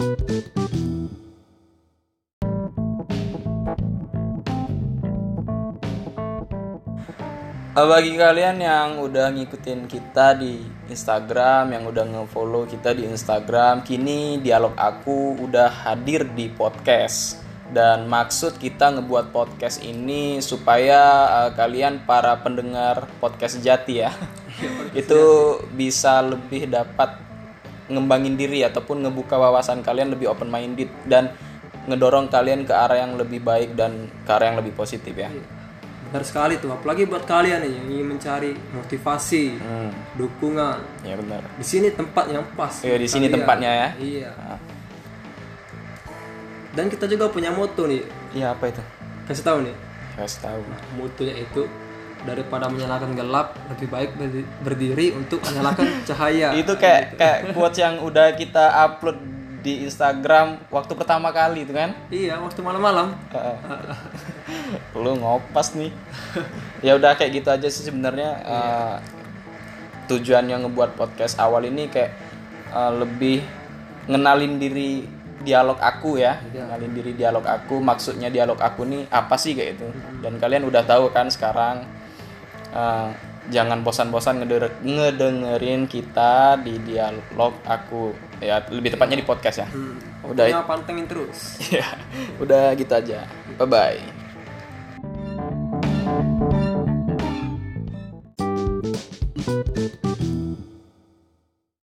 [0.00, 0.08] Eh,
[7.76, 14.40] Bagi kalian yang udah ngikutin kita di Instagram, yang udah nge-follow kita di Instagram, kini
[14.40, 17.44] dialog aku udah hadir di podcast.
[17.68, 24.16] Dan maksud kita ngebuat podcast ini supaya eh, kalian para pendengar podcast Jati ya,
[24.96, 25.20] itu
[25.76, 27.29] bisa lebih dapat
[27.90, 31.34] ngembangin diri ataupun ngebuka wawasan kalian lebih open minded dan
[31.84, 35.26] ngedorong kalian ke arah yang lebih baik dan ke arah yang lebih positif ya.
[36.10, 40.78] Benar sekali tuh, apalagi buat kalian nih yang ingin mencari motivasi, Hmm, dukungan.
[41.02, 41.42] ya benar.
[41.54, 42.82] Di sini tempat yang pas.
[42.82, 43.34] Iya, di sini kalian.
[43.38, 43.88] tempatnya ya.
[43.98, 44.30] Iya.
[44.34, 44.58] Nah,
[46.70, 48.06] Dan kita juga punya moto nih.
[48.30, 48.78] Iya apa itu?
[49.26, 49.74] Kasih tahu nih.
[50.14, 50.60] Kasih tahu.
[50.94, 51.66] Motonya itu
[52.24, 56.52] daripada menyalakan gelap, lebih baik berdi- berdiri untuk menyalakan cahaya.
[56.52, 59.16] itu kayak kayak quotes yang udah kita upload
[59.60, 61.92] di Instagram waktu pertama kali itu kan?
[62.08, 63.12] Iya, waktu malam-malam.
[63.32, 63.56] Heeh.
[65.04, 65.92] lu ngopas nih.
[66.80, 68.96] Ya udah kayak gitu aja sih sebenarnya eh,
[70.08, 72.12] tujuannya ngebuat podcast awal ini kayak
[72.72, 73.44] eh, lebih
[74.08, 75.04] ngenalin diri
[75.44, 76.40] dialog aku ya.
[76.52, 79.88] Ngenalin diri dialog aku maksudnya dialog aku nih apa sih kayak itu
[80.24, 81.84] dan kalian udah tahu kan sekarang
[82.70, 83.08] eh,
[83.50, 84.46] jangan bosan-bosan
[84.84, 89.98] ngedengerin kita di dialog aku ya lebih tepatnya di podcast ya Hmm.
[90.20, 90.62] Udah.
[90.68, 91.58] Pantengin terus.
[91.74, 91.86] ya
[92.38, 93.26] udah gitu aja
[93.58, 94.19] bye bye